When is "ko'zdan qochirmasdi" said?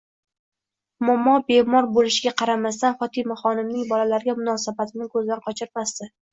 5.17-6.13